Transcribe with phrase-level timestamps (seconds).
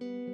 [0.00, 0.33] Thank you.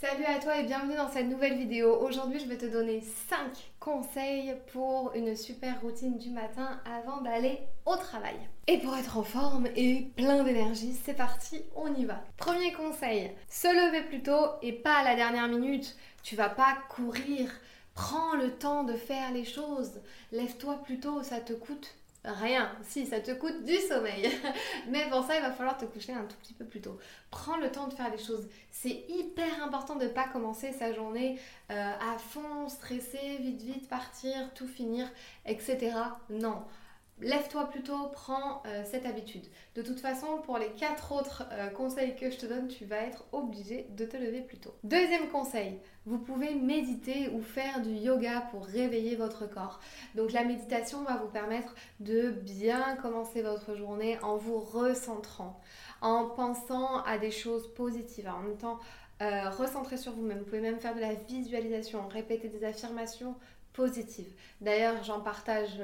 [0.00, 1.92] Salut à toi et bienvenue dans cette nouvelle vidéo.
[2.00, 7.58] Aujourd'hui, je vais te donner 5 conseils pour une super routine du matin avant d'aller
[7.84, 8.36] au travail.
[8.68, 12.22] Et pour être en forme et plein d'énergie, c'est parti, on y va.
[12.36, 15.96] Premier conseil, se lever plus tôt et pas à la dernière minute.
[16.22, 17.50] Tu vas pas courir.
[17.94, 20.00] Prends le temps de faire les choses.
[20.30, 21.96] Lève-toi plus tôt, ça te coûte
[22.28, 24.30] Rien, si ça te coûte du sommeil.
[24.88, 26.98] Mais pour ça, il va falloir te coucher un tout petit peu plus tôt.
[27.30, 28.48] Prends le temps de faire les choses.
[28.70, 33.88] C'est hyper important de ne pas commencer sa journée euh, à fond, stressé, vite, vite,
[33.88, 35.10] partir, tout finir,
[35.46, 35.92] etc.
[36.28, 36.64] Non.
[37.20, 39.44] Lève-toi plutôt, prends euh, cette habitude.
[39.74, 42.98] De toute façon, pour les quatre autres euh, conseils que je te donne, tu vas
[42.98, 44.72] être obligé de te lever plus tôt.
[44.84, 49.80] Deuxième conseil, vous pouvez méditer ou faire du yoga pour réveiller votre corps.
[50.14, 55.60] Donc la méditation va vous permettre de bien commencer votre journée en vous recentrant,
[56.00, 58.78] en pensant à des choses positives, en même temps
[59.22, 60.38] euh, recentrer sur vous-même.
[60.38, 63.34] Vous pouvez même faire de la visualisation, répéter des affirmations
[63.72, 64.32] positives.
[64.60, 65.80] D'ailleurs, j'en partage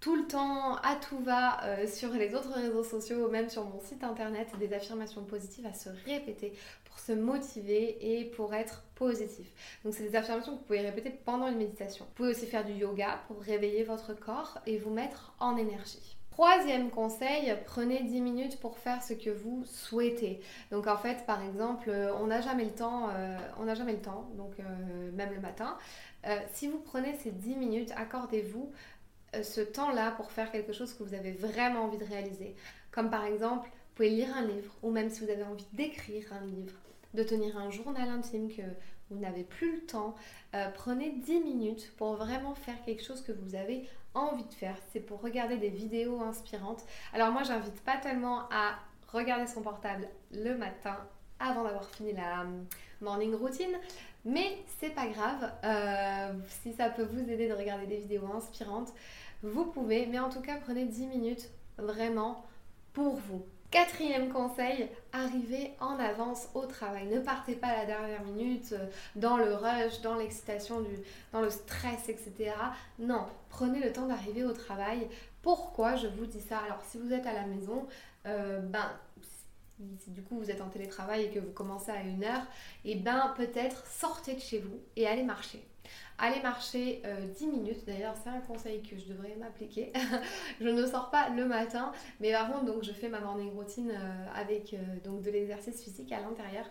[0.00, 3.80] tout le temps, à tout va, euh, sur les autres réseaux sociaux, même sur mon
[3.80, 9.46] site internet, des affirmations positives à se répéter pour se motiver et pour être positif.
[9.84, 12.06] Donc c'est des affirmations que vous pouvez répéter pendant une méditation.
[12.06, 16.16] Vous pouvez aussi faire du yoga pour réveiller votre corps et vous mettre en énergie.
[16.30, 20.40] Troisième conseil, prenez 10 minutes pour faire ce que vous souhaitez.
[20.70, 23.92] Donc en fait, par exemple, euh, on n'a jamais le temps, euh, on n'a jamais
[23.92, 24.52] le temps, donc
[25.12, 25.76] même le matin.
[26.54, 28.72] si vous prenez ces 10 minutes, accordez-vous
[29.42, 32.54] ce temps-là pour faire quelque chose que vous avez vraiment envie de réaliser.
[32.90, 36.32] Comme par exemple, vous pouvez lire un livre, ou même si vous avez envie d'écrire
[36.32, 36.78] un livre,
[37.14, 38.62] de tenir un journal intime que
[39.10, 40.14] vous n'avez plus le temps,
[40.54, 44.76] euh, prenez 10 minutes pour vraiment faire quelque chose que vous avez envie de faire.
[44.92, 46.84] C'est pour regarder des vidéos inspirantes.
[47.12, 48.78] Alors moi, j'invite pas tellement à
[49.12, 50.96] regarder son portable le matin
[51.40, 52.66] avant d'avoir fini la hum,
[53.00, 53.76] morning routine.
[54.24, 58.92] Mais c'est pas grave, euh, si ça peut vous aider de regarder des vidéos inspirantes,
[59.42, 62.44] vous pouvez, mais en tout cas prenez 10 minutes vraiment
[62.92, 63.42] pour vous.
[63.70, 67.06] Quatrième conseil, arrivez en avance au travail.
[67.06, 70.84] Ne partez pas à la dernière minute euh, dans le rush, dans l'excitation,
[71.32, 72.52] dans le stress, etc.
[72.98, 75.06] Non, prenez le temps d'arriver au travail.
[75.40, 76.58] Pourquoi je vous dis ça?
[76.58, 77.86] Alors si vous êtes à la maison,
[78.26, 78.90] euh, ben
[79.98, 82.42] si du coup vous êtes en télétravail et que vous commencez à une heure,
[82.84, 85.62] et eh ben peut-être sortez de chez vous et allez marcher.
[86.22, 87.02] Allez marcher
[87.38, 89.90] 10 euh, minutes, d'ailleurs c'est un conseil que je devrais m'appliquer.
[90.60, 93.90] je ne sors pas le matin, mais par contre donc je fais ma morning routine
[93.90, 96.66] euh, avec euh, donc de l'exercice physique à l'intérieur.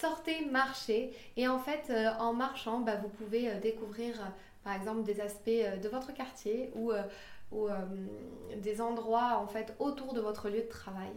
[0.00, 4.14] Sortez, marchez et en fait en marchant bah, vous pouvez découvrir
[4.64, 6.90] par exemple des aspects de votre quartier ou
[7.54, 7.68] ou
[8.60, 11.12] des endroits en fait autour de votre lieu de travail.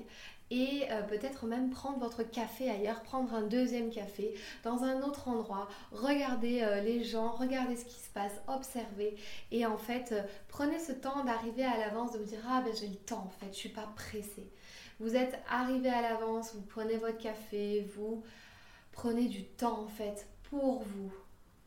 [0.50, 4.34] Et euh, peut-être même prendre votre café ailleurs, prendre un deuxième café
[4.64, 9.18] dans un autre endroit, regarder euh, les gens, regarder ce qui se passe, observer.
[9.52, 12.74] Et en fait euh, prenez ce temps d'arriver à l'avance, de vous dire ah ben
[12.74, 14.50] j'ai le temps en fait, je suis pas pressée.
[15.00, 18.24] Vous êtes arrivé à l'avance, vous prenez votre café, vous
[18.94, 21.12] prenez du temps en fait pour vous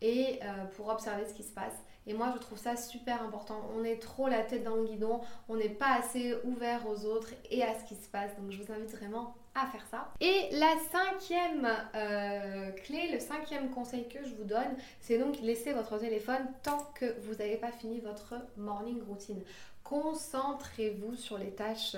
[0.02, 0.40] et
[0.76, 1.74] pour observer ce qui se passe.
[2.06, 3.60] Et moi, je trouve ça super important.
[3.76, 7.30] On est trop la tête dans le guidon, on n'est pas assez ouvert aux autres
[7.50, 8.34] et à ce qui se passe.
[8.36, 10.08] Donc, je vous invite vraiment à faire ça.
[10.20, 15.72] Et la cinquième euh, clé, le cinquième conseil que je vous donne, c'est donc laisser
[15.72, 19.42] votre téléphone tant que vous n'avez pas fini votre morning routine.
[19.84, 21.96] Concentrez-vous sur les tâches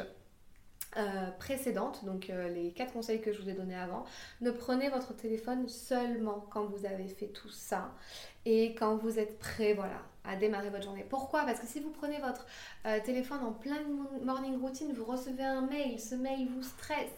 [0.99, 4.05] euh, précédentes, donc euh, les quatre conseils que je vous ai donnés avant.
[4.43, 7.95] Ne prenez votre téléphone seulement quand vous avez fait tout ça
[8.45, 11.07] et quand vous êtes prêt, voilà, à démarrer votre journée.
[11.09, 11.45] Pourquoi?
[11.45, 12.47] Parce que si vous prenez votre
[12.85, 17.09] euh, téléphone en pleine morning routine, vous recevez un mail, ce mail vous stresse.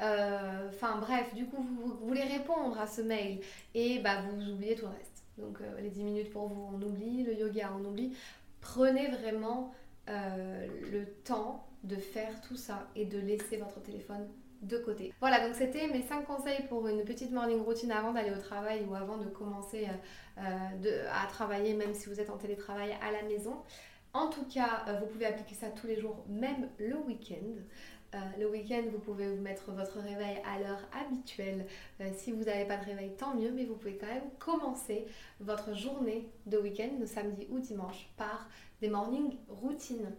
[0.00, 3.38] Enfin bref, du coup vous, voulez répondre à ce mail
[3.72, 5.22] et bah vous oubliez tout le reste.
[5.38, 8.12] Donc les 10 minutes pour vous, on oublie, le yoga, on oublie.
[8.60, 9.72] Prenez vraiment
[10.06, 14.28] le temps de faire tout ça et de laisser votre téléphone
[14.62, 15.12] de côté.
[15.18, 18.84] Voilà, donc c'était mes 5 conseils pour une petite morning routine avant d'aller au travail
[18.88, 19.88] ou avant de commencer
[20.36, 23.56] à travailler, même si vous êtes en télétravail à la maison.
[24.14, 27.56] En tout cas, vous pouvez appliquer ça tous les jours, même le week-end.
[28.14, 31.66] Euh, le week-end, vous pouvez vous mettre votre réveil à l'heure habituelle.
[32.00, 35.06] Euh, si vous n'avez pas de réveil, tant mieux, mais vous pouvez quand même commencer
[35.40, 38.48] votre journée de week-end, de samedi ou dimanche, par
[38.82, 40.12] des morning routines.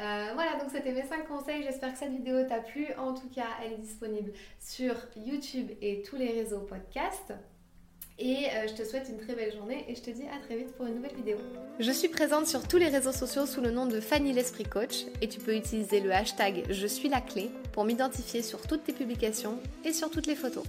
[0.00, 1.64] Euh, voilà, donc c'était mes 5 conseils.
[1.64, 2.86] J'espère que cette vidéo t'a plu.
[2.96, 7.32] En tout cas, elle est disponible sur YouTube et tous les réseaux podcast.
[8.18, 10.56] Et euh, je te souhaite une très belle journée et je te dis à très
[10.56, 11.38] vite pour une nouvelle vidéo.
[11.78, 15.06] Je suis présente sur tous les réseaux sociaux sous le nom de Fanny l'Esprit Coach
[15.20, 18.92] et tu peux utiliser le hashtag Je suis la clé pour m'identifier sur toutes tes
[18.92, 20.64] publications et sur toutes les photos.